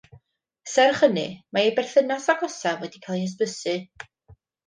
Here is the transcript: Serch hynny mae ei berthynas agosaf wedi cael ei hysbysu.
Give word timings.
Serch 0.75 1.01
hynny 1.07 1.25
mae 1.57 1.67
ei 1.67 1.73
berthynas 1.79 2.25
agosaf 2.35 2.81
wedi 2.85 3.03
cael 3.05 3.19
ei 3.19 3.25
hysbysu. 3.27 3.77